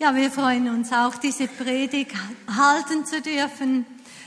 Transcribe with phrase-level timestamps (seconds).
[0.00, 2.12] Ja, wir freuen uns auch, diese Predigt
[2.46, 3.84] halten zu dürfen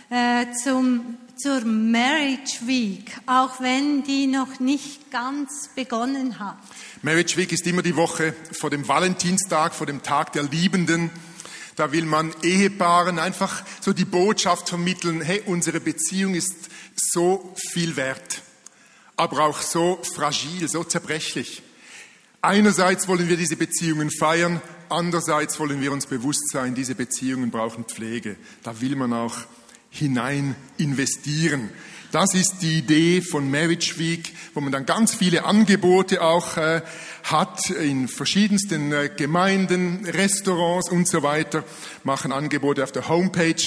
[0.09, 6.57] äh, zum, zur Marriage Week, auch wenn die noch nicht ganz begonnen hat.
[7.03, 11.09] Marriage Week ist immer die Woche vor dem Valentinstag, vor dem Tag der Liebenden.
[11.77, 17.95] Da will man Ehepaaren einfach so die Botschaft vermitteln, hey, unsere Beziehung ist so viel
[17.95, 18.41] wert,
[19.15, 21.63] aber auch so fragil, so zerbrechlich.
[22.41, 24.61] Einerseits wollen wir diese Beziehungen feiern,
[24.91, 28.35] andererseits wollen wir uns bewusst sein, diese Beziehungen brauchen Pflege.
[28.63, 29.35] Da will man auch
[29.89, 31.69] hinein investieren.
[32.11, 36.81] Das ist die Idee von Marriage Week, wo man dann ganz viele Angebote auch äh,
[37.23, 41.63] hat in verschiedensten äh, Gemeinden, Restaurants und so weiter,
[42.03, 43.63] machen Angebote auf der Homepage,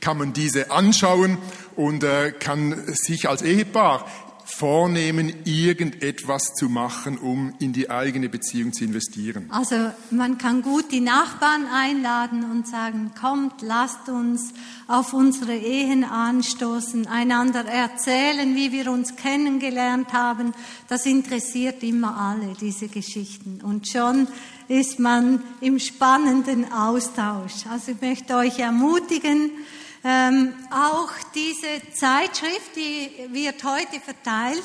[0.00, 1.38] kann man diese anschauen
[1.74, 4.06] und äh, kann sich als Ehepaar
[4.46, 9.46] vornehmen, irgendetwas zu machen, um in die eigene Beziehung zu investieren.
[9.50, 14.52] Also man kann gut die Nachbarn einladen und sagen, kommt, lasst uns
[14.86, 20.54] auf unsere Ehen anstoßen, einander erzählen, wie wir uns kennengelernt haben.
[20.88, 23.60] Das interessiert immer alle, diese Geschichten.
[23.62, 24.28] Und schon
[24.68, 27.66] ist man im spannenden Austausch.
[27.68, 29.50] Also ich möchte euch ermutigen,
[30.04, 34.62] ähm, auch diese Zeitschrift, die wird heute verteilt.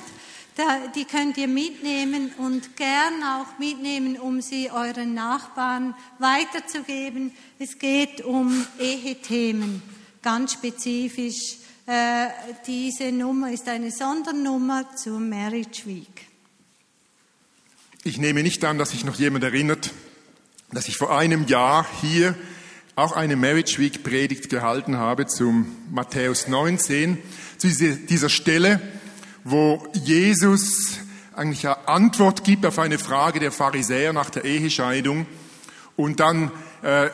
[0.55, 7.31] Da, die könnt ihr mitnehmen und gern auch mitnehmen, um sie euren Nachbarn weiterzugeben.
[7.57, 9.81] Es geht um Ehethemen,
[10.21, 11.55] ganz spezifisch.
[11.85, 12.27] Äh,
[12.67, 16.27] diese Nummer ist eine Sondernummer zur Marriage Week.
[18.03, 19.91] Ich nehme nicht an, dass sich noch jemand erinnert,
[20.71, 22.35] dass ich vor einem Jahr hier
[22.95, 27.17] auch eine Marriage Week Predigt gehalten habe zum Matthäus 19,
[27.57, 28.81] zu dieser Stelle,
[29.43, 30.97] wo Jesus
[31.33, 35.25] eigentlich eine Antwort gibt auf eine Frage der Pharisäer nach der Ehescheidung
[35.95, 37.09] und dann äh,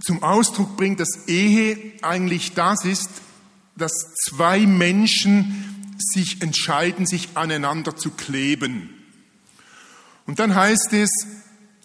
[0.00, 3.10] zum Ausdruck bringt, dass Ehe eigentlich das ist,
[3.76, 8.90] dass zwei Menschen sich entscheiden, sich aneinander zu kleben.
[10.26, 11.10] Und dann heißt es,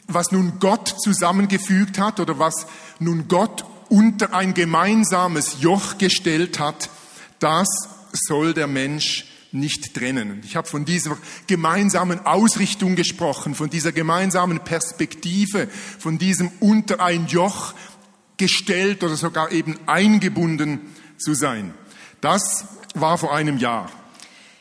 [0.08, 2.66] was nun Gott zusammengefügt hat oder was
[3.00, 6.90] nun Gott unter ein gemeinsames Joch gestellt hat,
[7.40, 7.68] das
[8.12, 10.42] soll der Mensch nicht trennen.
[10.44, 15.68] Ich habe von dieser gemeinsamen Ausrichtung gesprochen, von dieser gemeinsamen Perspektive,
[16.00, 17.74] von diesem unter ein Joch
[18.38, 20.82] gestellt oder sogar eben eingebunden
[21.18, 21.74] zu sein.
[22.20, 22.66] Das
[22.96, 23.92] war vor einem Jahr.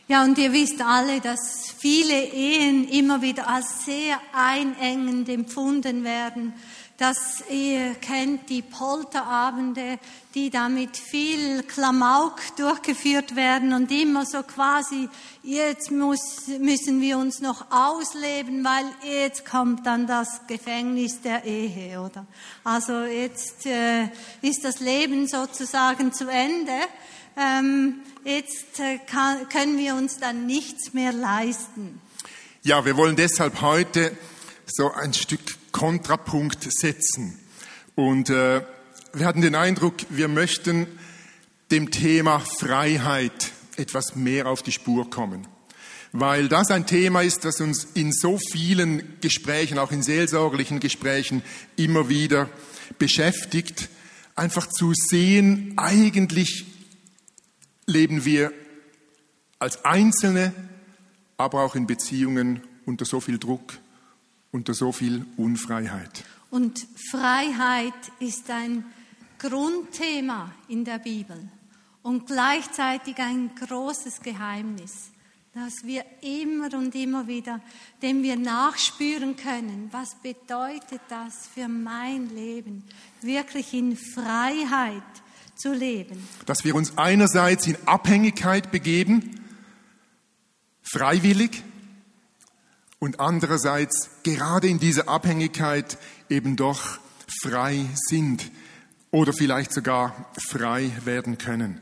[0.09, 6.55] Ja, und ihr wisst alle, dass viele Ehen immer wieder als sehr einengend empfunden werden.
[6.97, 9.99] Dass ihr kennt die Polterabende,
[10.33, 15.09] die da mit viel Klamauk durchgeführt werden und immer so quasi,
[15.43, 22.01] jetzt muss, müssen wir uns noch ausleben, weil jetzt kommt dann das Gefängnis der Ehe,
[22.01, 22.25] oder?
[22.63, 24.05] Also jetzt äh,
[24.41, 26.79] ist das Leben sozusagen zu Ende.
[27.37, 32.01] Ähm, jetzt äh, kann, können wir uns dann nichts mehr leisten.
[32.63, 34.17] Ja, wir wollen deshalb heute
[34.67, 35.41] so ein Stück
[35.73, 37.39] Kontrapunkt setzen.
[37.95, 38.63] Und äh,
[39.13, 40.87] wir hatten den Eindruck, wir möchten
[41.71, 45.47] dem Thema Freiheit etwas mehr auf die Spur kommen.
[46.13, 51.43] Weil das ein Thema ist, das uns in so vielen Gesprächen, auch in seelsorgerlichen Gesprächen,
[51.77, 52.51] immer wieder
[52.99, 53.89] beschäftigt.
[54.37, 56.67] Einfach zu sehen, eigentlich
[57.93, 58.53] leben wir
[59.59, 60.53] als Einzelne,
[61.37, 63.79] aber auch in Beziehungen unter so viel Druck,
[64.51, 66.25] unter so viel Unfreiheit.
[66.51, 68.85] Und Freiheit ist ein
[69.39, 71.37] Grundthema in der Bibel
[72.03, 75.11] und gleichzeitig ein großes Geheimnis,
[75.55, 77.61] das wir immer und immer wieder,
[78.03, 79.89] dem wir nachspüren können.
[79.93, 82.85] Was bedeutet das für mein Leben?
[83.21, 85.22] Wirklich in Freiheit
[85.63, 86.29] zu leben.
[86.47, 89.41] Dass wir uns einerseits in Abhängigkeit begeben,
[90.83, 91.63] freiwillig,
[92.99, 97.01] und andererseits gerade in dieser Abhängigkeit eben doch
[97.43, 98.49] frei sind
[99.11, 101.81] oder vielleicht sogar frei werden können.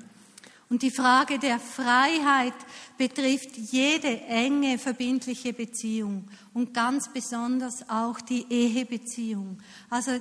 [0.70, 2.54] Und die Frage der Freiheit
[2.96, 9.58] betrifft jede enge verbindliche Beziehung und ganz besonders auch die Ehebeziehung.
[9.90, 10.12] Also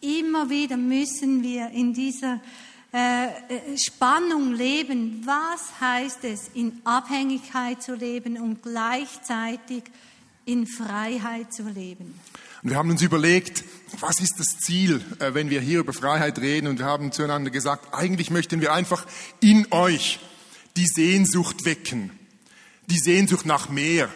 [0.00, 2.40] immer wieder müssen wir in dieser
[2.92, 5.22] äh, äh, Spannung leben.
[5.24, 9.84] Was heißt es, in Abhängigkeit zu leben und gleichzeitig
[10.44, 12.18] in Freiheit zu leben?
[12.62, 13.64] Und wir haben uns überlegt,
[14.00, 16.66] was ist das Ziel, äh, wenn wir hier über Freiheit reden?
[16.66, 19.06] Und wir haben zueinander gesagt, eigentlich möchten wir einfach
[19.40, 20.18] in euch
[20.76, 22.10] die Sehnsucht wecken,
[22.86, 24.08] die Sehnsucht nach mehr.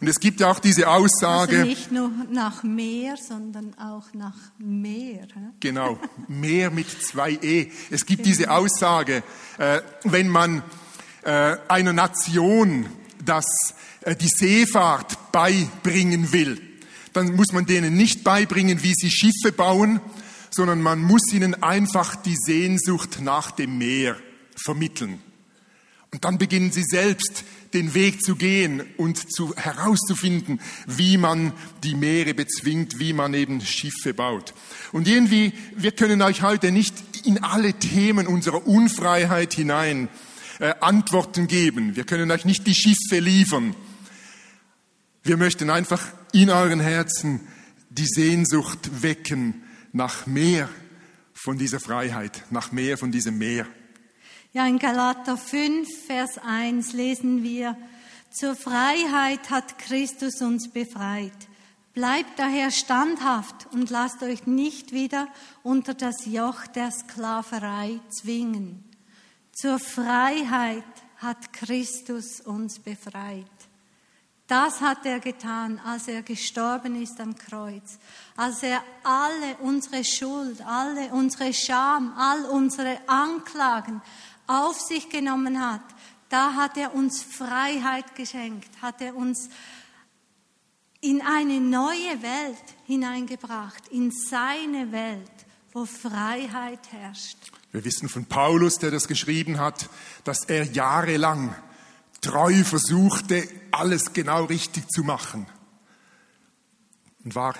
[0.00, 1.58] Und es gibt ja auch diese Aussage.
[1.58, 5.26] Also nicht nur nach Meer, sondern auch nach Meer.
[5.34, 5.50] hä?
[5.60, 5.98] Genau,
[6.28, 7.70] mehr mit zwei E.
[7.90, 9.24] Es gibt diese Aussage,
[9.58, 10.62] äh, wenn man
[11.22, 12.86] äh, einer Nation
[13.24, 13.46] das,
[14.02, 16.60] äh, die Seefahrt beibringen will,
[17.12, 20.00] dann muss man denen nicht beibringen, wie sie Schiffe bauen,
[20.50, 24.16] sondern man muss ihnen einfach die Sehnsucht nach dem Meer
[24.54, 25.20] vermitteln.
[26.12, 27.44] Und dann beginnen sie selbst
[27.74, 33.60] den Weg zu gehen und zu, herauszufinden, wie man die Meere bezwingt, wie man eben
[33.60, 34.54] Schiffe baut.
[34.92, 36.94] Und irgendwie, wir können euch heute nicht
[37.24, 40.08] in alle Themen unserer Unfreiheit hinein
[40.60, 41.96] äh, Antworten geben.
[41.96, 43.74] Wir können euch nicht die Schiffe liefern.
[45.22, 47.40] Wir möchten einfach in euren Herzen
[47.90, 49.62] die Sehnsucht wecken
[49.92, 50.68] nach mehr
[51.32, 53.66] von dieser Freiheit, nach mehr von diesem Meer.
[54.54, 57.76] Ja, in Galater 5, Vers 1 lesen wir,
[58.30, 61.34] zur Freiheit hat Christus uns befreit.
[61.92, 65.28] Bleibt daher standhaft und lasst euch nicht wieder
[65.62, 68.84] unter das Joch der Sklaverei zwingen.
[69.52, 70.82] Zur Freiheit
[71.18, 73.44] hat Christus uns befreit.
[74.48, 77.98] Das hat er getan, als er gestorben ist am Kreuz,
[78.34, 84.00] als er alle unsere Schuld, alle unsere Scham, all unsere Anklagen
[84.48, 85.82] auf sich genommen hat.
[86.28, 89.48] Da hat er uns Freiheit geschenkt, hat er uns
[91.00, 95.30] in eine neue Welt hineingebracht, in seine Welt,
[95.72, 97.38] wo Freiheit herrscht.
[97.70, 99.88] Wir wissen von Paulus, der das geschrieben hat,
[100.24, 101.54] dass er jahrelang
[102.20, 105.46] treu versuchte, alles genau richtig zu machen
[107.24, 107.54] und war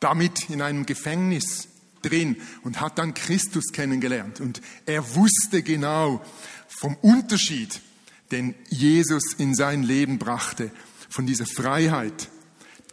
[0.00, 1.68] damit in einem Gefängnis
[2.02, 4.40] drin und hat dann Christus kennengelernt.
[4.40, 6.20] Und er wusste genau
[6.68, 7.80] vom Unterschied,
[8.30, 10.70] den Jesus in sein Leben brachte,
[11.08, 12.28] von dieser Freiheit,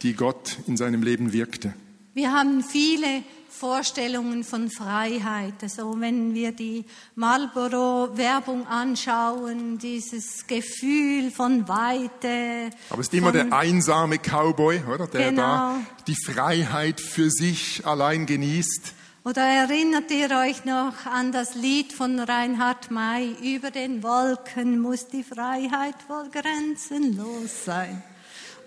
[0.02, 1.74] die Gott in seinem Leben wirkte.
[2.14, 3.22] Wir haben viele
[3.56, 5.54] Vorstellungen von Freiheit.
[5.62, 12.70] Also wenn wir die Marlboro-Werbung anschauen, dieses Gefühl von Weite.
[12.90, 15.06] Aber es ist immer der einsame Cowboy, oder?
[15.06, 15.42] Der Genau.
[15.42, 18.92] da die Freiheit für sich allein genießt.
[19.26, 23.32] Oder erinnert ihr euch noch an das Lied von Reinhard May?
[23.42, 28.04] Über den Wolken muss die Freiheit wohl grenzenlos sein.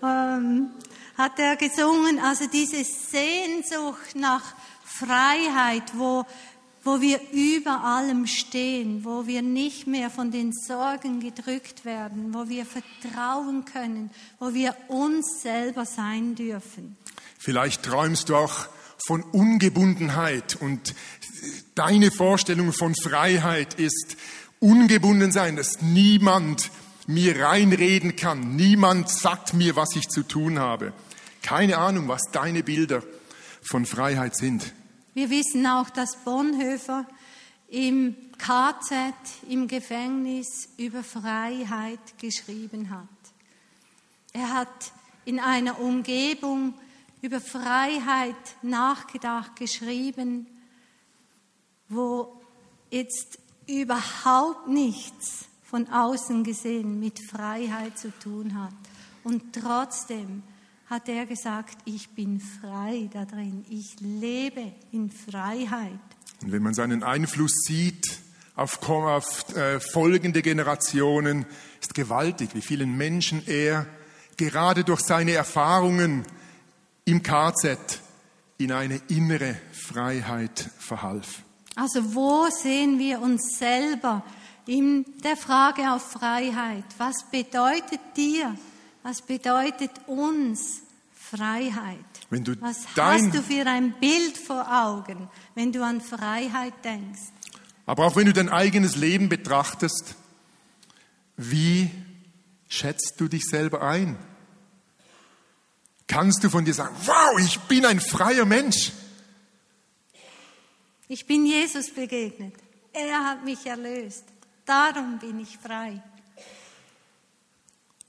[0.02, 0.68] Ähm,
[1.16, 4.42] hat er gesungen, also diese Sehnsucht nach
[4.84, 6.26] Freiheit, wo,
[6.84, 12.50] wo wir über allem stehen, wo wir nicht mehr von den Sorgen gedrückt werden, wo
[12.50, 16.98] wir vertrauen können, wo wir uns selber sein dürfen.
[17.38, 18.68] Vielleicht träumst du auch
[19.06, 20.94] von Ungebundenheit und
[21.74, 24.16] deine Vorstellung von Freiheit ist
[24.58, 26.70] ungebunden sein, dass niemand
[27.06, 30.92] mir reinreden kann, niemand sagt mir, was ich zu tun habe.
[31.42, 33.02] Keine Ahnung, was deine Bilder
[33.62, 34.72] von Freiheit sind.
[35.14, 37.06] Wir wissen auch, dass Bonhoeffer
[37.68, 39.14] im KZ,
[39.48, 43.08] im Gefängnis über Freiheit geschrieben hat.
[44.32, 44.92] Er hat
[45.24, 46.74] in einer Umgebung
[47.22, 50.46] über Freiheit nachgedacht, geschrieben,
[51.88, 52.40] wo
[52.90, 58.74] jetzt überhaupt nichts von außen gesehen mit Freiheit zu tun hat.
[59.22, 60.42] Und trotzdem
[60.86, 66.00] hat er gesagt, ich bin frei da drin, ich lebe in Freiheit.
[66.42, 68.18] Und wenn man seinen Einfluss sieht
[68.56, 71.46] auf, auf äh, folgende Generationen,
[71.80, 73.86] ist gewaltig, wie vielen Menschen er
[74.36, 76.24] gerade durch seine Erfahrungen
[77.10, 78.00] im KZ
[78.58, 81.42] in eine innere Freiheit verhalf.
[81.74, 84.22] Also wo sehen wir uns selber
[84.66, 86.84] in der Frage auf Freiheit?
[86.98, 88.56] Was bedeutet dir,
[89.02, 91.98] was bedeutet uns Freiheit?
[92.28, 97.32] Wenn du Was hast du für ein Bild vor Augen, wenn du an Freiheit denkst?
[97.86, 100.14] Aber auch wenn du dein eigenes Leben betrachtest,
[101.36, 101.90] wie
[102.68, 104.16] schätzt du dich selber ein?
[106.10, 108.90] Kannst du von dir sagen, wow, ich bin ein freier Mensch?
[111.06, 112.52] Ich bin Jesus begegnet.
[112.92, 114.24] Er hat mich erlöst.
[114.66, 116.02] Darum bin ich frei.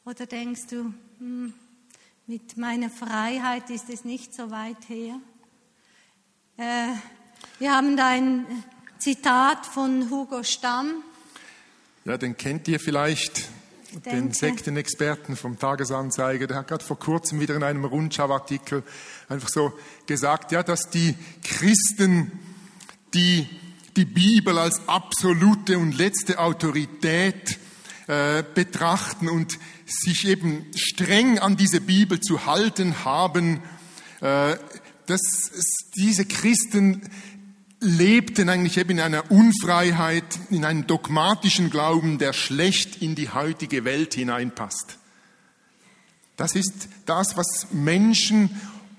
[0.03, 1.53] Oder denkst du, hm,
[2.25, 5.19] mit meiner Freiheit ist es nicht so weit her?
[6.57, 6.95] Äh,
[7.59, 8.63] wir haben da ein
[8.97, 11.03] Zitat von Hugo Stamm.
[12.05, 13.47] Ja, den kennt ihr vielleicht,
[14.05, 16.47] den Sektenexperten vom Tagesanzeiger.
[16.47, 18.83] Der hat gerade vor kurzem wieder in einem Rundschauartikel
[19.29, 19.73] einfach so
[20.05, 22.31] gesagt, ja, dass die Christen,
[23.13, 23.47] die
[23.97, 27.59] die Bibel als absolute und letzte Autorität
[28.07, 33.61] äh, betrachten und sich eben streng an diese Bibel zu halten haben,
[34.21, 34.55] äh,
[35.07, 35.19] dass
[35.95, 37.01] diese Christen
[37.81, 43.83] lebten eigentlich eben in einer Unfreiheit, in einem dogmatischen Glauben, der schlecht in die heutige
[43.83, 44.97] Welt hineinpasst.
[46.37, 48.49] Das ist das, was Menschen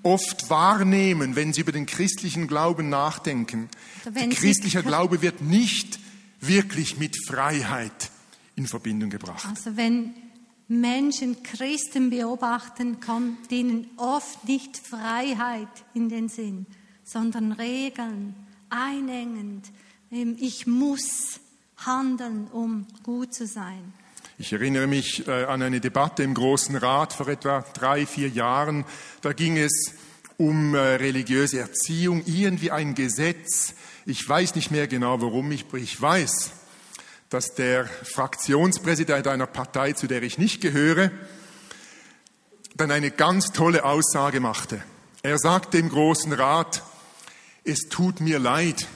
[0.02, 3.68] oft wahrnehmen, wenn sie über den christlichen Glauben nachdenken.
[4.04, 6.00] Der christliche Glaube wird nicht
[6.40, 8.10] wirklich mit Freiheit
[8.56, 9.46] in Verbindung gebracht.
[9.48, 10.14] Also wenn
[10.66, 16.66] Menschen Christen beobachten, kommt ihnen oft nicht Freiheit in den Sinn,
[17.04, 18.34] sondern Regeln,
[18.72, 19.70] einengend.
[20.10, 21.40] Ich muss
[21.76, 23.92] handeln, um gut zu sein.
[24.38, 28.84] Ich erinnere mich äh, an eine Debatte im Großen Rat vor etwa drei, vier Jahren.
[29.20, 29.94] Da ging es
[30.38, 33.74] um äh, religiöse Erziehung, irgendwie ein Gesetz.
[34.06, 36.50] Ich weiß nicht mehr genau, warum ich, ich weiß,
[37.30, 41.10] dass der Fraktionspräsident einer Partei, zu der ich nicht gehöre,
[42.76, 44.82] dann eine ganz tolle Aussage machte.
[45.22, 46.82] Er sagte im Großen Rat,
[47.64, 48.88] es tut mir leid,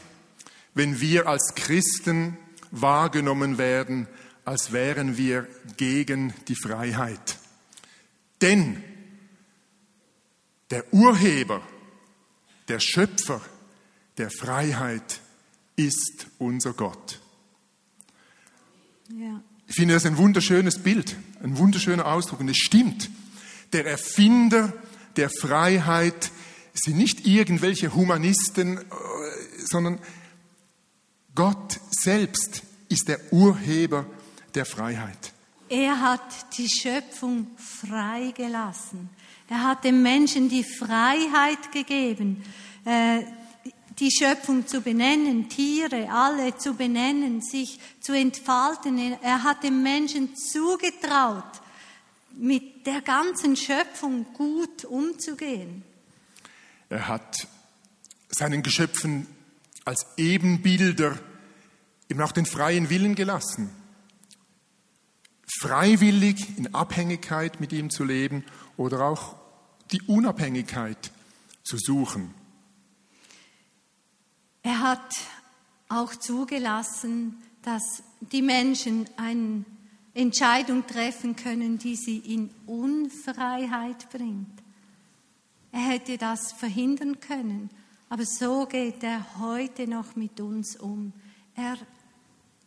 [0.74, 2.36] wenn wir als Christen
[2.70, 4.08] wahrgenommen werden,
[4.44, 7.38] als wären wir gegen die Freiheit.
[8.40, 8.82] Denn
[10.70, 11.62] der Urheber,
[12.68, 13.40] der Schöpfer
[14.18, 15.20] der Freiheit
[15.76, 17.20] ist unser Gott.
[19.10, 19.42] Ja.
[19.68, 23.10] Ich finde das ein wunderschönes Bild, ein wunderschöner Ausdruck und es stimmt.
[23.72, 24.72] Der Erfinder
[25.16, 26.30] der Freiheit
[26.78, 28.82] sind nicht irgendwelche Humanisten, äh,
[29.64, 29.98] sondern
[31.34, 34.06] Gott selbst ist der Urheber
[34.54, 35.32] der Freiheit.
[35.68, 39.10] Er hat die Schöpfung freigelassen.
[39.48, 42.44] Er hat dem Menschen die Freiheit gegeben,
[42.84, 43.22] äh,
[43.98, 49.16] die Schöpfung zu benennen, Tiere alle zu benennen, sich zu entfalten.
[49.22, 51.44] Er hat dem Menschen zugetraut,
[52.36, 55.82] mit der ganzen Schöpfung gut umzugehen.
[56.88, 57.48] Er hat
[58.28, 59.26] seinen Geschöpfen
[59.84, 61.18] als Ebenbilder
[62.08, 63.70] eben auch den freien Willen gelassen.
[65.60, 68.44] Freiwillig in Abhängigkeit mit ihm zu leben
[68.76, 69.36] oder auch
[69.92, 71.12] die Unabhängigkeit
[71.64, 72.34] zu suchen.
[74.62, 75.14] Er hat
[75.88, 79.64] auch zugelassen, dass die Menschen eine
[80.14, 84.65] Entscheidung treffen können, die sie in Unfreiheit bringt.
[85.76, 87.68] Er hätte das verhindern können,
[88.08, 91.12] aber so geht er heute noch mit uns um.
[91.54, 91.76] Er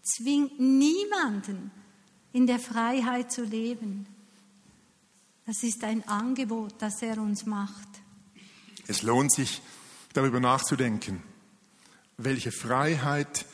[0.04, 1.72] zwingt niemanden
[2.34, 4.06] in der Freiheit zu leben.
[5.46, 7.88] Das ist ein Angebot, das er uns macht.
[8.88, 9.62] Es lohnt sich,
[10.14, 11.24] darüber nachzudenken
[12.20, 13.46] welche Freiheit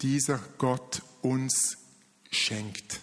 [0.00, 1.76] dieser Gott uns
[2.30, 3.00] schenkt,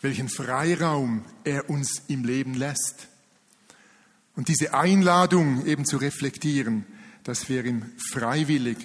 [0.00, 3.08] welchen Freiraum er uns im Leben lässt.
[4.38, 6.86] Und diese Einladung eben zu reflektieren,
[7.24, 8.76] dass wir ihm freiwillig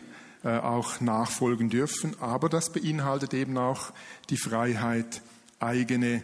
[0.43, 3.93] äh, auch nachfolgen dürfen, aber das beinhaltet eben auch
[4.31, 5.21] die Freiheit,
[5.59, 6.23] eigene,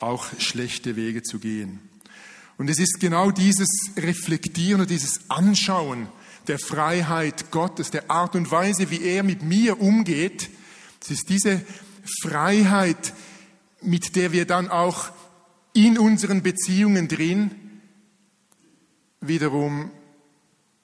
[0.00, 1.80] auch schlechte Wege zu gehen.
[2.58, 6.06] Und es ist genau dieses Reflektieren und dieses Anschauen,
[6.46, 10.50] der Freiheit Gottes, der Art und Weise, wie er mit mir umgeht.
[11.00, 11.62] Es ist diese
[12.20, 13.14] Freiheit,
[13.80, 15.08] mit der wir dann auch
[15.72, 17.62] in unseren Beziehungen drin
[19.28, 19.90] wiederum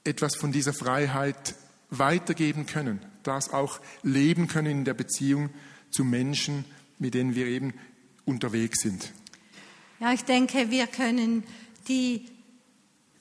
[0.05, 1.55] etwas von dieser Freiheit
[1.91, 5.51] weitergeben können, das auch leben können in der Beziehung
[5.91, 6.65] zu Menschen,
[6.99, 7.75] mit denen wir eben
[8.25, 9.13] unterwegs sind.
[10.01, 11.45] Ja, ich denke, wir können
[11.89, 12.27] die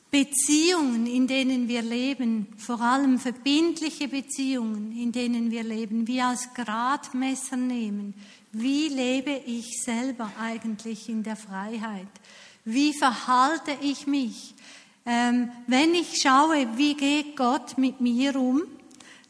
[0.10, 6.54] Beziehungen, in denen wir leben, vor allem verbindliche Beziehungen, in denen wir leben, wie als
[6.54, 8.14] Gradmesser nehmen.
[8.52, 12.08] Wie lebe ich selber eigentlich in der Freiheit?
[12.66, 14.54] Wie verhalte ich mich?
[15.06, 18.62] Ähm, wenn ich schaue, wie geht Gott mit mir um,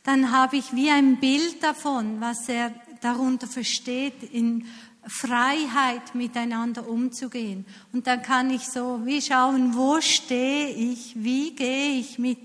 [0.04, 4.66] dann habe ich wie ein Bild davon, was er darunter versteht in
[5.08, 7.66] Freiheit miteinander umzugehen.
[7.94, 12.40] Und dann kann ich so wie schauen, wo stehe ich, wie gehe ich mit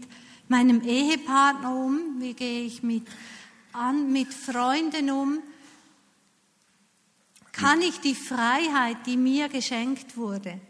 [0.48, 3.06] meinem Ehepartner um, wie gehe ich mit,
[3.72, 5.38] an, mit Freunden um.
[7.52, 10.60] Kann ich die Freiheit, die mir geschenkt wurde,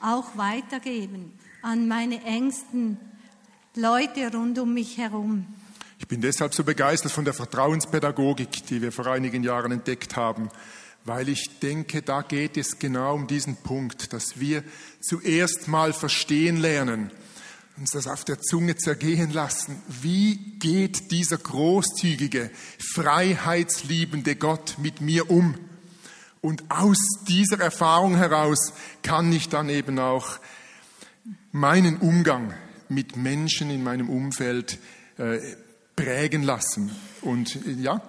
[0.00, 1.35] auch weitergeben
[1.66, 2.96] an meine engsten
[3.74, 5.46] Leute rund um mich herum?
[5.98, 10.48] Ich bin deshalb so begeistert von der Vertrauenspädagogik, die wir vor einigen Jahren entdeckt haben
[11.06, 14.64] weil ich denke, da geht es genau um diesen Punkt, dass wir
[15.00, 17.12] zuerst mal verstehen lernen,
[17.76, 19.80] uns das auf der Zunge zergehen lassen.
[19.86, 22.50] Wie geht dieser großzügige,
[22.92, 25.54] freiheitsliebende Gott mit mir um?
[26.40, 30.40] Und aus dieser Erfahrung heraus kann ich dann eben auch
[31.56, 32.52] meinen Umgang
[32.88, 34.78] mit Menschen in meinem Umfeld
[35.16, 35.38] äh,
[35.96, 36.90] prägen lassen.
[37.22, 38.00] Und äh, ja,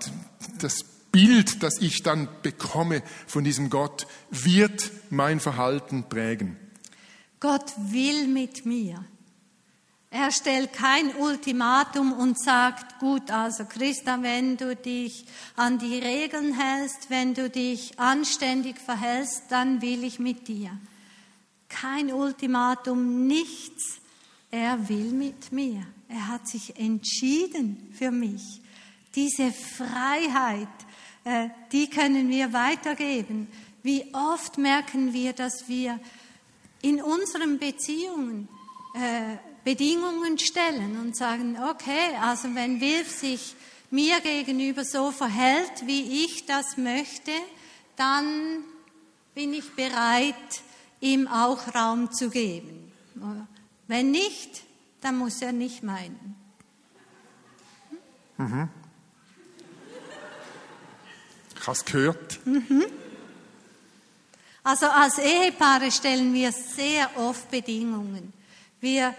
[0.59, 6.57] das Bild, das ich dann bekomme von diesem Gott, wird mein Verhalten prägen.
[7.39, 9.03] Gott will mit mir.
[10.09, 15.25] Er stellt kein Ultimatum und sagt, gut, also Christa, wenn du dich
[15.55, 20.71] an die Regeln hältst, wenn du dich anständig verhältst, dann will ich mit dir.
[21.69, 23.99] Kein Ultimatum, nichts.
[24.51, 25.85] Er will mit mir.
[26.07, 28.61] Er hat sich entschieden für mich.
[29.15, 30.67] Diese Freiheit,
[31.25, 33.47] äh, die können wir weitergeben.
[33.83, 35.99] Wie oft merken wir, dass wir
[36.81, 38.47] in unseren Beziehungen
[38.93, 43.55] äh, Bedingungen stellen und sagen, okay, also wenn Wilf sich
[43.91, 47.31] mir gegenüber so verhält, wie ich das möchte,
[47.97, 48.63] dann
[49.35, 50.35] bin ich bereit,
[50.99, 52.91] ihm auch Raum zu geben.
[53.87, 54.63] Wenn nicht,
[55.01, 56.35] dann muss er nicht meinen.
[58.37, 58.69] Mhm.
[61.55, 62.45] Ich habe es gehört.
[62.45, 62.85] Mhm.
[64.63, 68.33] Also als Ehepaare stellen wir sehr oft Bedingungen.
[68.81, 69.15] Wir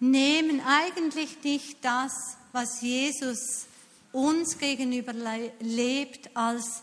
[0.00, 2.12] nehmen eigentlich nicht das,
[2.52, 3.66] was Jesus
[4.12, 5.12] uns gegenüber
[5.60, 6.82] lebt, als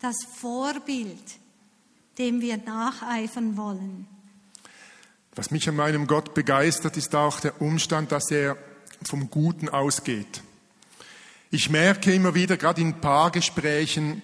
[0.00, 1.22] das Vorbild,
[2.18, 4.06] dem wir nacheifern wollen.
[5.34, 8.56] Was mich an meinem Gott begeistert, ist auch der Umstand, dass er
[9.02, 10.42] vom Guten ausgeht.
[11.50, 14.22] Ich merke immer wieder, gerade in Paargesprächen,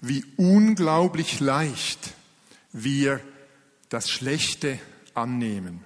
[0.00, 2.14] wie unglaublich leicht
[2.72, 3.20] wir
[3.88, 4.78] das Schlechte
[5.14, 5.84] annehmen.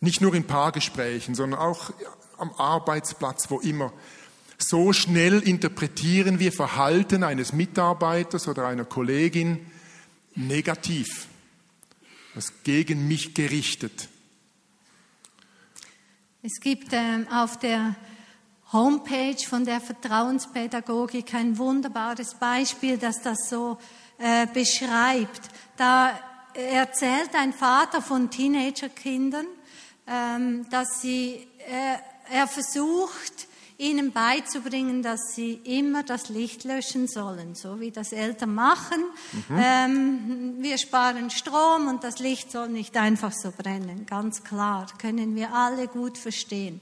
[0.00, 1.92] Nicht nur in Paargesprächen, sondern auch
[2.38, 3.92] am Arbeitsplatz, wo immer.
[4.58, 9.66] So schnell interpretieren wir Verhalten eines Mitarbeiters oder einer Kollegin
[10.34, 11.26] negativ,
[12.34, 14.08] was gegen mich gerichtet.
[16.42, 17.94] Es gibt ähm, auf der
[18.72, 23.78] Homepage von der Vertrauenspädagogik ein wunderbares Beispiel, das das so
[24.18, 25.42] äh, beschreibt.
[25.76, 26.18] Da
[26.54, 29.46] erzählt ein Vater von Teenagerkindern,
[30.06, 33.46] ähm, dass sie, er, er versucht,
[33.78, 39.02] ihnen beizubringen, dass sie immer das Licht löschen sollen, so wie das Eltern machen.
[39.48, 39.58] Mhm.
[39.58, 45.34] Ähm, wir sparen Strom und das Licht soll nicht einfach so brennen, ganz klar, können
[45.34, 46.80] wir alle gut verstehen.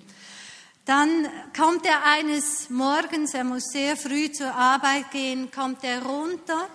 [0.84, 6.66] Dann kommt er eines Morgens, er muss sehr früh zur Arbeit gehen, kommt er runter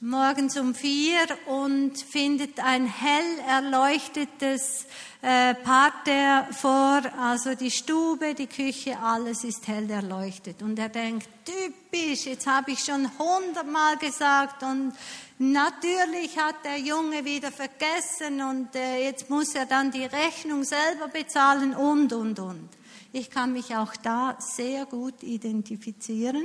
[0.00, 4.86] morgens um vier und findet ein hell erleuchtetes
[5.22, 10.62] äh, Parterre vor, also die Stube, die Küche, alles ist hell erleuchtet.
[10.62, 14.92] Und er denkt, typisch, jetzt habe ich schon hundertmal gesagt und
[15.38, 21.08] natürlich hat der Junge wieder vergessen und äh, jetzt muss er dann die Rechnung selber
[21.08, 22.68] bezahlen und, und, und.
[23.12, 26.44] Ich kann mich auch da sehr gut identifizieren.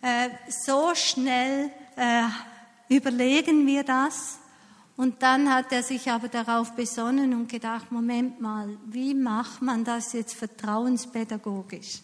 [0.00, 2.22] Äh, so schnell äh,
[2.96, 4.38] überlegen wir das.
[4.96, 9.84] Und dann hat er sich aber darauf besonnen und gedacht, Moment mal, wie macht man
[9.84, 12.02] das jetzt vertrauenspädagogisch?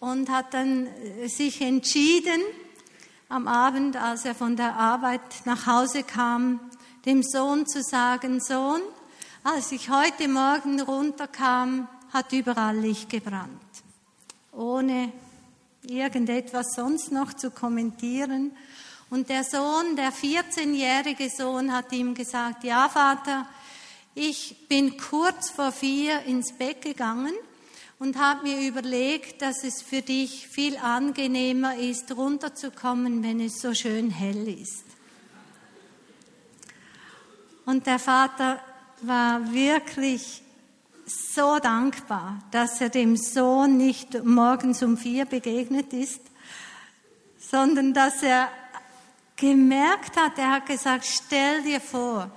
[0.00, 2.40] Und hat dann äh, sich entschieden,
[3.28, 6.60] am Abend, als er von der Arbeit nach Hause kam,
[7.04, 8.80] dem Sohn zu sagen, Sohn,
[9.44, 13.50] als ich heute Morgen runterkam, hat überall Licht gebrannt,
[14.52, 15.12] ohne
[15.86, 18.52] irgendetwas sonst noch zu kommentieren.
[19.10, 23.48] Und der Sohn, der 14-jährige Sohn, hat ihm gesagt, ja Vater,
[24.14, 27.32] ich bin kurz vor vier ins Bett gegangen
[27.98, 33.74] und habe mir überlegt, dass es für dich viel angenehmer ist, runterzukommen, wenn es so
[33.74, 34.84] schön hell ist.
[37.64, 38.60] Und der Vater
[39.02, 40.42] war wirklich
[41.06, 46.20] so dankbar, dass er dem Sohn nicht morgens um vier begegnet ist,
[47.38, 48.48] sondern dass er
[49.38, 52.30] gemerkt hat, er hat gesagt, stell dir vor,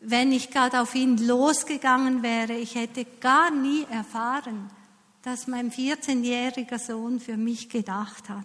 [0.00, 4.70] wenn ich gerade auf ihn losgegangen wäre, ich hätte gar nie erfahren,
[5.22, 8.44] dass mein 14-jähriger Sohn für mich gedacht hat.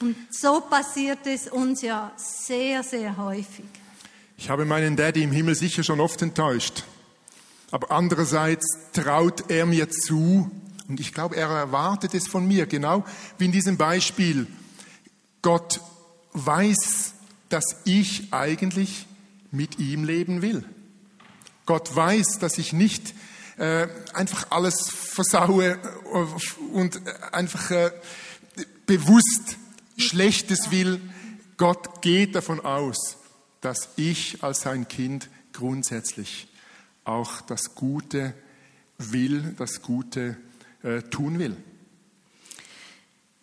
[0.00, 3.64] Und so passiert es uns ja sehr, sehr häufig.
[4.36, 6.84] Ich habe meinen Daddy im Himmel sicher schon oft enttäuscht.
[7.70, 10.50] Aber andererseits traut er mir zu,
[10.88, 13.04] und ich glaube, er erwartet es von mir, genau
[13.38, 14.46] wie in diesem Beispiel.
[15.44, 15.82] Gott
[16.32, 17.12] weiß,
[17.50, 19.04] dass ich eigentlich
[19.50, 20.64] mit ihm leben will.
[21.66, 23.12] Gott weiß, dass ich nicht
[23.58, 25.78] äh, einfach alles versaue
[26.72, 26.98] und
[27.30, 27.90] einfach äh,
[28.86, 29.58] bewusst
[29.98, 30.98] Schlechtes will.
[31.58, 33.18] Gott geht davon aus,
[33.60, 36.48] dass ich als sein Kind grundsätzlich
[37.04, 38.32] auch das Gute
[38.96, 40.38] will, das Gute
[40.82, 41.54] äh, tun will.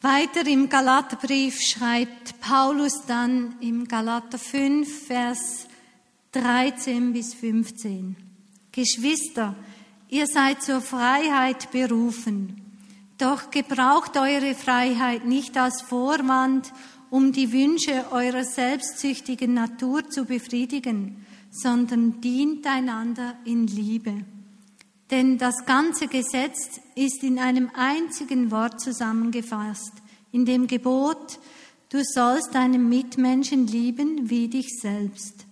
[0.04, 5.68] Weiter im Galaterbrief schreibt Paulus dann im Galater 5, Vers
[6.32, 8.16] 13 bis 15.
[8.72, 9.56] Geschwister,
[10.10, 12.80] ihr seid zur Freiheit berufen,
[13.20, 16.74] doch gebraucht eure Freiheit nicht als Vorwand,
[17.12, 24.26] um die Wünsche eurer selbstsüchtigen Natur zu befriedigen, sondern dient einander in Liebe.
[25.12, 29.92] Denn das ganze Gesetz ist in einem einzigen Wort zusammengefasst,
[30.32, 31.38] in dem Gebot,
[31.90, 35.46] du sollst deinen Mitmenschen lieben wie dich selbst.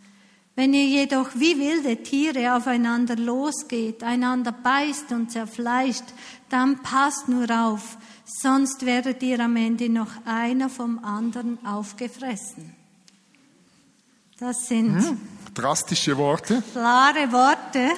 [0.56, 6.04] Wenn ihr jedoch wie wilde Tiere aufeinander losgeht, einander beißt und zerfleischt,
[6.50, 12.74] dann passt nur auf, sonst werdet ihr am Ende noch einer vom anderen aufgefressen.
[14.38, 15.22] Das sind hm,
[15.54, 16.64] drastische Worte.
[16.72, 17.92] Klare Worte.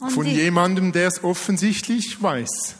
[0.00, 2.76] Und von jemandem, der es offensichtlich weiß,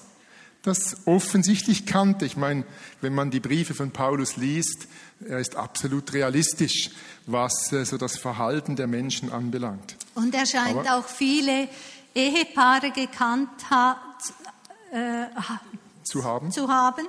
[0.63, 2.25] das offensichtlich kannte.
[2.25, 2.65] Ich meine,
[3.01, 4.87] wenn man die Briefe von Paulus liest,
[5.27, 6.91] er ist absolut realistisch,
[7.27, 9.97] was äh, so das Verhalten der Menschen anbelangt.
[10.15, 11.69] Und er scheint Aber auch viele
[12.15, 14.01] Ehepaare gekannt ha,
[14.93, 15.27] äh,
[16.05, 17.07] zu haben, zu haben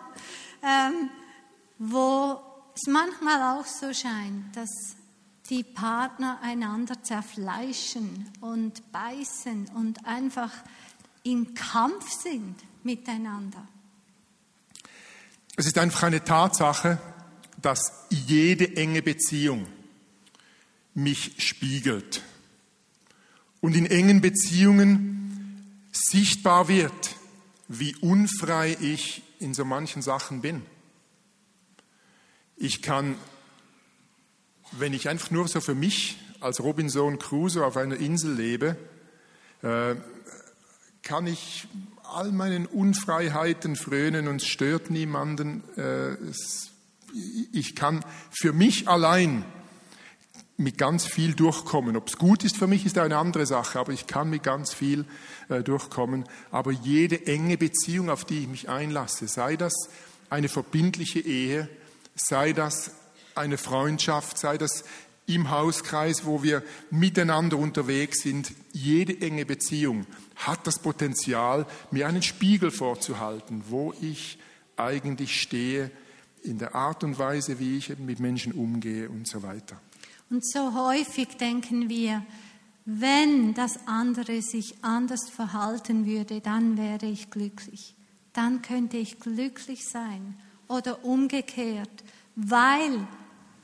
[0.63, 1.09] ähm,
[1.77, 2.39] wo
[2.75, 4.69] es manchmal auch so scheint, dass
[5.49, 10.51] die Partner einander zerfleischen und beißen und einfach
[11.23, 13.67] im Kampf sind miteinander.
[15.55, 16.99] Es ist einfach eine Tatsache,
[17.61, 19.67] dass jede enge Beziehung
[20.93, 22.21] mich spiegelt
[23.59, 27.15] und in engen Beziehungen sichtbar wird,
[27.67, 30.61] wie unfrei ich in so manchen Sachen bin.
[32.55, 33.15] Ich kann
[34.71, 38.77] wenn ich einfach nur so für mich als Robinson Crusoe auf einer Insel lebe,
[39.61, 39.95] äh,
[41.03, 41.67] kann ich
[42.03, 45.63] all meinen Unfreiheiten frönen und es stört niemanden.
[45.77, 46.15] Äh,
[47.51, 49.43] ich kann für mich allein
[50.57, 51.95] mit ganz viel durchkommen.
[51.95, 54.73] Ob es gut ist für mich, ist eine andere Sache, aber ich kann mit ganz
[54.73, 55.05] viel
[55.47, 56.25] äh, durchkommen.
[56.51, 59.73] Aber jede enge Beziehung, auf die ich mich einlasse, sei das
[60.29, 61.69] eine verbindliche Ehe,
[62.15, 62.91] sei das
[63.39, 64.83] eine Freundschaft, sei das
[65.25, 68.51] im Hauskreis, wo wir miteinander unterwegs sind.
[68.73, 74.39] Jede enge Beziehung hat das Potenzial, mir einen Spiegel vorzuhalten, wo ich
[74.75, 75.91] eigentlich stehe,
[76.41, 79.79] in der Art und Weise, wie ich mit Menschen umgehe und so weiter.
[80.29, 82.25] Und so häufig denken wir,
[82.85, 87.93] wenn das andere sich anders verhalten würde, dann wäre ich glücklich.
[88.33, 90.39] Dann könnte ich glücklich sein.
[90.67, 92.03] Oder umgekehrt,
[92.35, 93.07] weil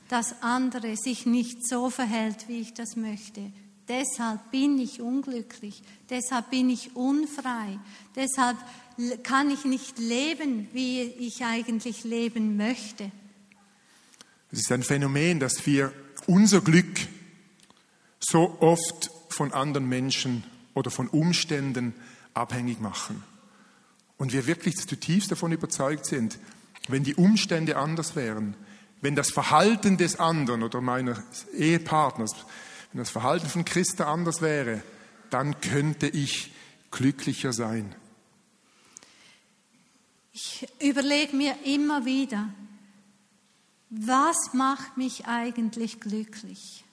[0.08, 3.52] das andere sich nicht so verhält, wie ich das möchte.
[3.88, 7.78] Deshalb bin ich unglücklich, deshalb bin ich unfrei,
[8.16, 8.56] deshalb
[9.22, 13.12] kann ich nicht leben, wie ich eigentlich leben möchte.
[14.50, 15.92] Es ist ein Phänomen, dass wir
[16.26, 17.06] unser Glück
[18.18, 20.42] so oft von anderen Menschen
[20.74, 21.94] oder von Umständen
[22.34, 23.22] abhängig machen.
[24.18, 26.38] Und wir wirklich zutiefst davon überzeugt sind,
[26.88, 28.56] wenn die Umstände anders wären,
[29.00, 32.32] wenn das Verhalten des anderen oder meines Ehepartners,
[32.92, 34.82] wenn das Verhalten von Christa anders wäre,
[35.30, 36.52] dann könnte ich
[36.90, 37.94] glücklicher sein.
[40.32, 42.48] Ich überlege mir immer wieder,
[43.90, 46.84] was macht mich eigentlich glücklich?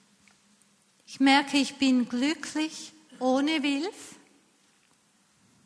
[1.06, 4.16] Ich merke, ich bin glücklich ohne Wilf,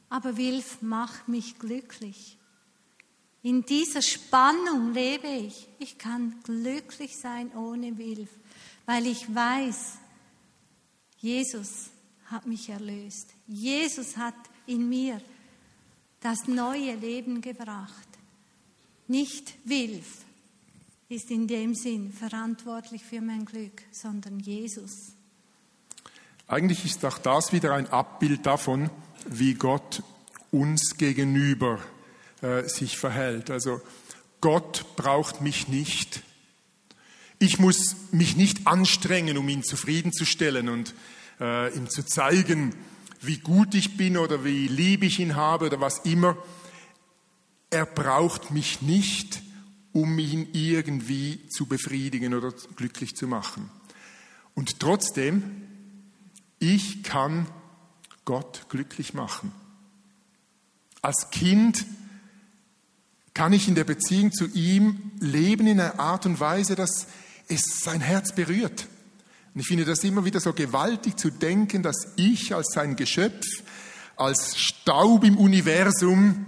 [0.08, 2.38] aber Wilf macht mich glücklich.
[3.48, 5.68] In dieser Spannung lebe ich.
[5.78, 8.28] Ich kann glücklich sein ohne Wilf,
[8.84, 9.94] weil ich weiß,
[11.16, 11.88] Jesus
[12.26, 13.30] hat mich erlöst.
[13.46, 14.34] Jesus hat
[14.66, 15.18] in mir
[16.20, 18.08] das neue Leben gebracht.
[19.06, 20.26] Nicht Wilf
[21.08, 25.12] ist in dem Sinn verantwortlich für mein Glück, sondern Jesus.
[26.46, 28.90] Eigentlich ist auch das wieder ein Abbild davon,
[29.26, 30.02] wie Gott
[30.50, 31.80] uns gegenüber
[32.42, 33.50] äh, sich verhält.
[33.50, 33.80] Also
[34.40, 36.22] Gott braucht mich nicht.
[37.38, 40.94] Ich muss mich nicht anstrengen, um ihn zufriedenzustellen und
[41.40, 42.74] äh, ihm zu zeigen,
[43.20, 46.36] wie gut ich bin oder wie lieb ich ihn habe oder was immer.
[47.70, 49.42] Er braucht mich nicht,
[49.92, 53.70] um ihn irgendwie zu befriedigen oder glücklich zu machen.
[54.54, 55.62] Und trotzdem,
[56.58, 57.46] ich kann
[58.24, 59.52] Gott glücklich machen.
[61.02, 61.84] Als Kind
[63.38, 67.06] kann ich in der Beziehung zu ihm leben in einer Art und Weise, dass
[67.46, 68.88] es sein Herz berührt.
[69.54, 73.44] Und ich finde das immer wieder so gewaltig zu denken, dass ich als sein Geschöpf,
[74.16, 76.46] als Staub im Universum,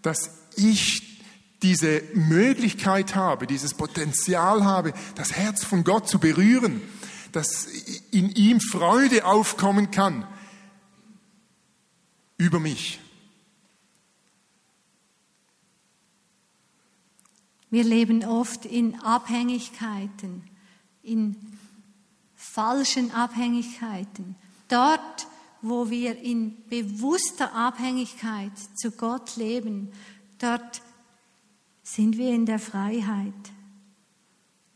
[0.00, 1.20] dass ich
[1.62, 6.80] diese Möglichkeit habe, dieses Potenzial habe, das Herz von Gott zu berühren,
[7.32, 7.66] dass
[8.10, 10.26] in ihm Freude aufkommen kann
[12.38, 13.01] über mich.
[17.72, 20.42] Wir leben oft in Abhängigkeiten,
[21.02, 21.36] in
[22.36, 24.36] falschen Abhängigkeiten.
[24.68, 25.26] Dort,
[25.62, 29.90] wo wir in bewusster Abhängigkeit zu Gott leben,
[30.38, 30.82] dort
[31.82, 33.32] sind wir in der Freiheit.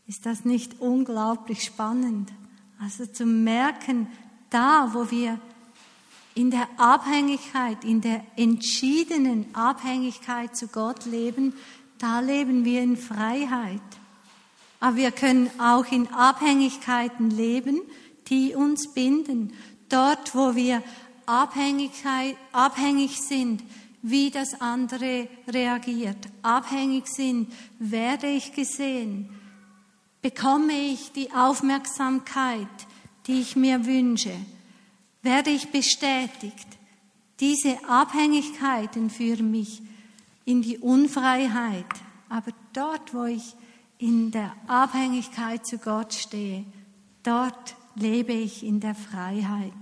[0.07, 2.33] Ist das nicht unglaublich spannend?
[2.79, 4.07] Also zu merken,
[4.49, 5.39] da, wo wir
[6.33, 11.53] in der Abhängigkeit, in der entschiedenen Abhängigkeit zu Gott leben,
[11.99, 13.81] da leben wir in Freiheit.
[14.79, 17.81] Aber wir können auch in Abhängigkeiten leben,
[18.27, 19.53] die uns binden.
[19.89, 20.83] Dort, wo wir
[21.25, 23.63] Abhängigkeit, abhängig sind,
[24.01, 29.29] wie das andere reagiert, abhängig sind, werde ich gesehen,
[30.21, 32.67] bekomme ich die Aufmerksamkeit,
[33.25, 34.33] die ich mir wünsche,
[35.21, 36.67] werde ich bestätigt.
[37.39, 39.81] Diese Abhängigkeiten führen mich
[40.47, 41.85] in die Unfreiheit.
[42.29, 43.53] Aber dort, wo ich
[43.97, 46.65] in der Abhängigkeit zu Gott stehe,
[47.23, 49.73] dort lebe ich in der Freiheit.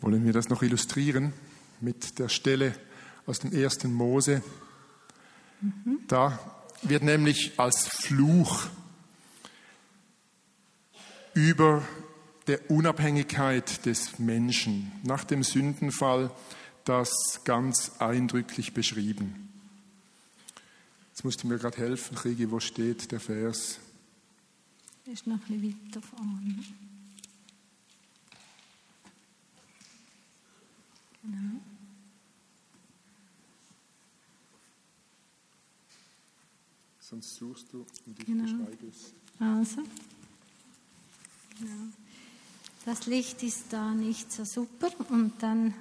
[0.00, 1.32] Wollen wir das noch illustrieren
[1.80, 2.74] mit der Stelle
[3.24, 4.42] aus dem ersten Mose?
[5.60, 6.00] Mhm.
[6.08, 6.38] Da
[6.82, 8.66] wird nämlich als Fluch
[11.34, 11.82] über
[12.48, 16.30] der Unabhängigkeit des Menschen nach dem Sündenfall
[16.84, 19.48] das ganz eindrücklich beschrieben.
[21.10, 23.78] Jetzt musst du mir gerade helfen, Kriege, wo steht der Vers?
[25.06, 26.64] Ist noch ein bisschen weiter vorne.
[31.22, 31.60] Genau.
[37.00, 38.42] Sonst suchst du und ich genau.
[38.42, 39.12] beschreibe es.
[39.38, 39.82] Also,
[41.58, 41.92] genau.
[42.84, 45.74] Das Licht ist da nicht so super und dann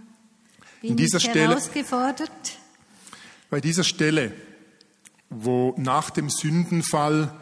[0.84, 2.60] bin in dieser ich Stelle, herausgefordert.
[3.50, 4.34] Bei dieser Stelle,
[5.30, 7.34] wo nach dem Sündenfall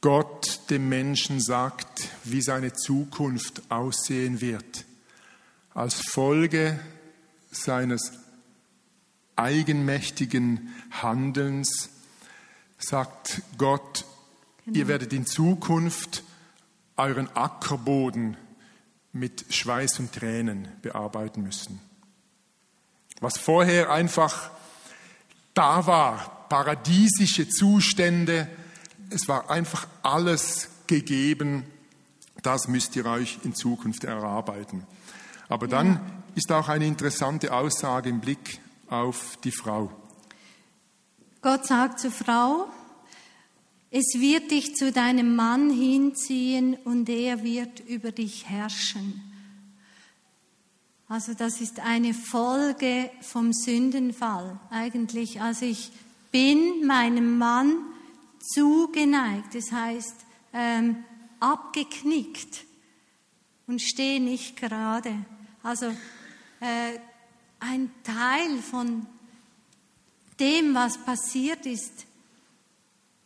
[0.00, 4.84] Gott dem Menschen sagt, wie seine Zukunft aussehen wird,
[5.74, 6.78] als Folge
[7.50, 8.12] seines
[9.34, 11.90] eigenmächtigen Handelns,
[12.78, 14.04] sagt Gott,
[14.64, 14.78] genau.
[14.78, 16.22] ihr werdet in Zukunft
[16.96, 18.36] euren Ackerboden
[19.12, 21.89] mit Schweiß und Tränen bearbeiten müssen.
[23.20, 24.50] Was vorher einfach
[25.54, 28.48] da war, paradiesische Zustände,
[29.10, 31.64] es war einfach alles gegeben,
[32.42, 34.86] das müsst ihr euch in Zukunft erarbeiten.
[35.48, 36.00] Aber dann
[36.34, 39.90] ist auch eine interessante Aussage im Blick auf die Frau.
[41.42, 42.68] Gott sagt zur Frau,
[43.90, 49.29] es wird dich zu deinem Mann hinziehen und er wird über dich herrschen.
[51.10, 55.40] Also das ist eine Folge vom Sündenfall eigentlich.
[55.40, 55.90] Also ich
[56.30, 57.74] bin meinem Mann
[58.38, 60.14] zugeneigt, das heißt
[60.52, 61.02] ähm,
[61.40, 62.64] abgeknickt
[63.66, 65.12] und stehe nicht gerade.
[65.64, 65.86] Also
[66.60, 67.00] äh,
[67.58, 69.04] ein Teil von
[70.38, 72.06] dem, was passiert ist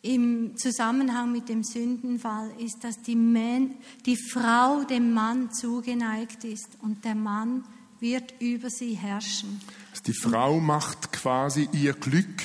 [0.01, 3.75] im Zusammenhang mit dem Sündenfall, ist, dass die, Man,
[4.07, 7.63] die Frau dem Mann zugeneigt ist und der Mann
[8.05, 9.59] wird über sie herrschen.
[10.05, 12.43] Die Frau macht quasi ihr Glück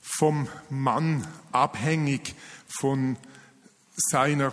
[0.00, 2.34] vom Mann abhängig
[2.66, 3.16] von
[3.94, 4.52] seiner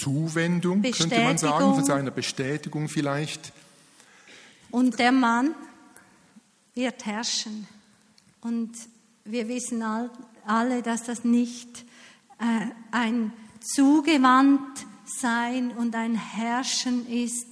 [0.00, 3.52] Zuwendung, könnte man sagen, von seiner Bestätigung vielleicht.
[4.70, 5.54] Und der Mann
[6.74, 7.68] wird herrschen.
[8.40, 8.72] Und
[9.24, 9.84] wir wissen
[10.46, 11.84] alle, dass das nicht
[12.38, 17.46] äh, ein Zugewandtsein und ein Herrschen ist,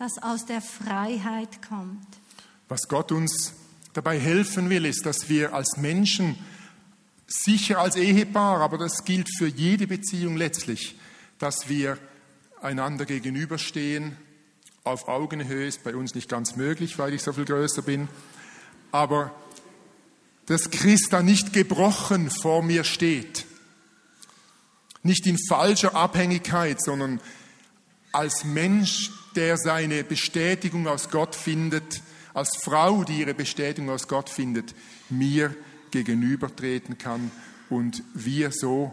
[0.00, 2.06] das aus der Freiheit kommt.
[2.68, 3.52] Was Gott uns
[3.92, 6.38] dabei helfen will, ist, dass wir als Menschen,
[7.26, 10.98] sicher als Ehepaar, aber das gilt für jede Beziehung letztlich,
[11.38, 11.98] dass wir
[12.62, 14.16] einander gegenüberstehen.
[14.84, 18.08] Auf Augenhöhe ist bei uns nicht ganz möglich, weil ich so viel größer bin.
[18.92, 19.34] Aber
[20.46, 23.44] dass Christa nicht gebrochen vor mir steht.
[25.02, 27.20] Nicht in falscher Abhängigkeit, sondern
[28.12, 32.02] als Mensch, der seine Bestätigung aus Gott findet
[32.34, 34.74] als Frau, die ihre Bestätigung aus Gott findet,
[35.08, 35.54] mir
[35.90, 37.30] gegenübertreten kann
[37.68, 38.92] und wir so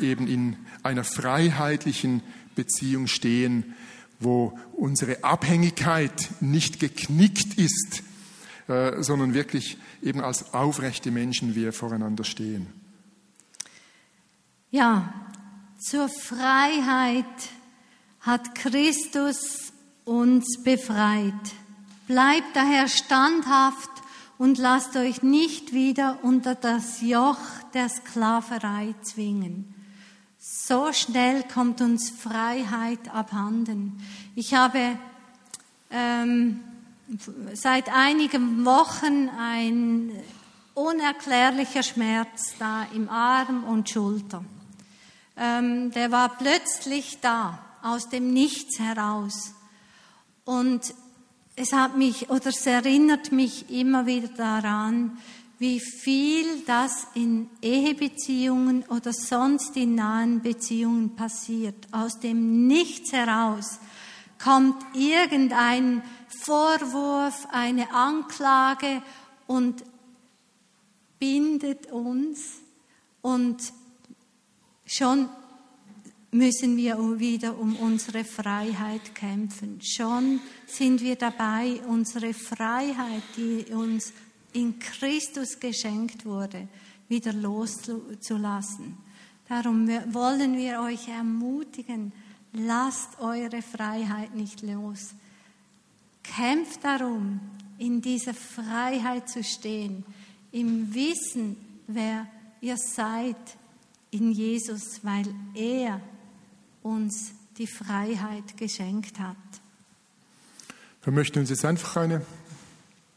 [0.00, 2.22] eben in einer freiheitlichen
[2.54, 3.74] Beziehung stehen,
[4.20, 8.02] wo unsere Abhängigkeit nicht geknickt ist,
[8.68, 12.66] äh, sondern wirklich eben als aufrechte Menschen wir voreinander stehen.
[14.70, 15.12] Ja,
[15.78, 17.24] zur Freiheit
[18.20, 19.73] hat Christus
[20.04, 21.32] uns befreit.
[22.06, 23.90] Bleibt daher standhaft
[24.38, 27.38] und lasst euch nicht wieder unter das Joch
[27.72, 29.74] der Sklaverei zwingen.
[30.38, 34.04] So schnell kommt uns Freiheit abhanden.
[34.34, 34.98] Ich habe
[35.90, 36.60] ähm,
[37.54, 40.10] seit einigen Wochen ein
[40.74, 44.44] unerklärlicher Schmerz da im Arm und Schulter.
[45.36, 49.54] Ähm, der war plötzlich da, aus dem Nichts heraus.
[50.44, 50.94] Und
[51.56, 55.18] es hat mich oder es erinnert mich immer wieder daran,
[55.58, 61.76] wie viel das in Ehebeziehungen oder sonst in nahen Beziehungen passiert.
[61.92, 63.78] Aus dem Nichts heraus
[64.42, 66.02] kommt irgendein
[66.40, 69.00] Vorwurf, eine Anklage
[69.46, 69.84] und
[71.18, 72.40] bindet uns
[73.22, 73.72] und
[74.84, 75.28] schon
[76.34, 79.78] müssen wir wieder um unsere Freiheit kämpfen.
[79.80, 84.12] Schon sind wir dabei, unsere Freiheit, die uns
[84.52, 86.66] in Christus geschenkt wurde,
[87.08, 88.96] wieder loszulassen.
[89.48, 92.12] Darum wollen wir euch ermutigen,
[92.52, 95.14] lasst eure Freiheit nicht los.
[96.24, 97.38] Kämpft darum,
[97.78, 100.04] in dieser Freiheit zu stehen,
[100.50, 102.26] im Wissen, wer
[102.60, 103.36] ihr seid
[104.10, 106.00] in Jesus, weil er
[106.84, 109.36] uns die Freiheit geschenkt hat.
[111.02, 112.24] Wir möchten uns jetzt einfach eine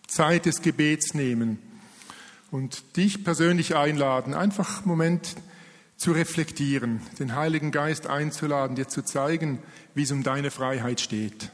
[0.08, 1.60] Zeit des Gebets nehmen
[2.50, 5.36] und dich persönlich einladen, einfach einen Moment
[5.98, 9.60] zu reflektieren, den Heiligen Geist einzuladen, dir zu zeigen,
[9.96, 11.52] wie es um deine Freiheit steht.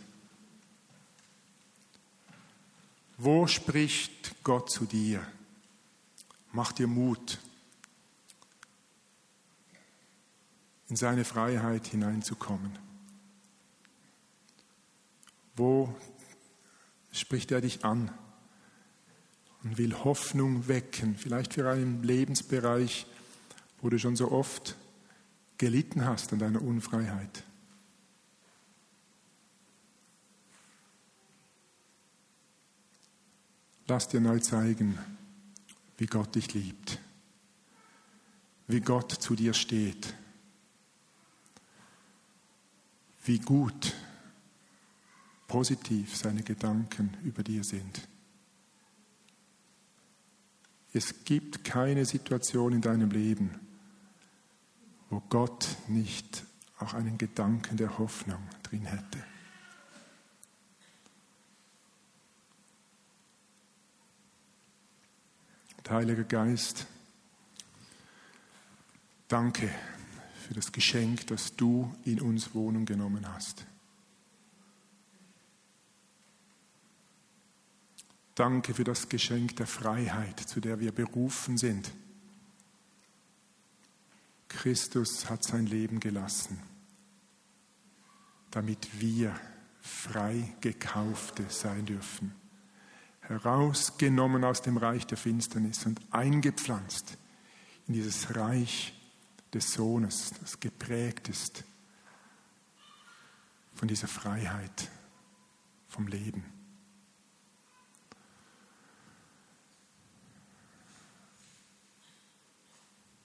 [3.17, 5.25] Wo spricht Gott zu dir?
[6.51, 7.39] Mach dir Mut.
[10.89, 12.77] In seine Freiheit hineinzukommen.
[15.55, 15.95] Wo
[17.11, 18.11] spricht er dich an
[19.63, 23.05] und will Hoffnung wecken, vielleicht für einen Lebensbereich,
[23.81, 24.75] wo du schon so oft
[25.57, 27.43] gelitten hast an deiner Unfreiheit.
[33.87, 34.97] Lass dir neu zeigen,
[35.97, 36.99] wie Gott dich liebt,
[38.67, 40.15] wie Gott zu dir steht
[43.25, 43.93] wie gut,
[45.47, 48.07] positiv seine Gedanken über dir sind.
[50.93, 53.59] Es gibt keine Situation in deinem Leben,
[55.09, 56.43] wo Gott nicht
[56.79, 59.23] auch einen Gedanken der Hoffnung drin hätte.
[65.89, 66.87] Heiliger Geist,
[69.27, 69.69] danke
[70.43, 73.65] für das Geschenk, das du in uns Wohnung genommen hast.
[78.35, 81.91] Danke für das Geschenk der Freiheit, zu der wir berufen sind.
[84.47, 86.59] Christus hat sein Leben gelassen,
[88.51, 89.35] damit wir
[89.81, 92.33] frei gekaufte sein dürfen,
[93.21, 97.17] herausgenommen aus dem Reich der Finsternis und eingepflanzt
[97.87, 98.93] in dieses Reich
[99.53, 101.63] des Sohnes, das geprägt ist
[103.75, 104.89] von dieser Freiheit
[105.87, 106.43] vom Leben.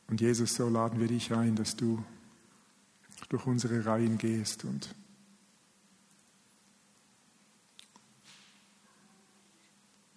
[0.08, 2.04] Und Jesus, so laden wir dich ein, dass du
[3.28, 4.94] durch unsere Reihen gehst und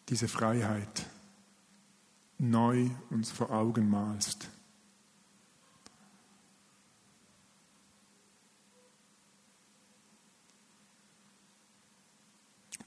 [0.08, 1.06] diese Freiheit
[2.38, 4.50] neu uns vor Augen malst.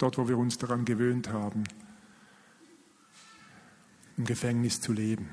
[0.04, 1.64] Dort wo wir uns daran gewöhnt haben,
[4.18, 5.30] im Gefängnis zu leben,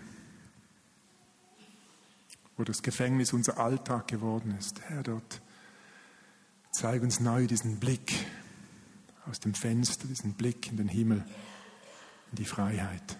[2.55, 4.79] wo das Gefängnis unser Alltag geworden ist.
[4.83, 5.41] Herr, dort
[6.71, 8.13] zeig uns neu diesen Blick
[9.29, 11.25] aus dem Fenster, diesen Blick in den Himmel,
[12.31, 13.17] in die Freiheit.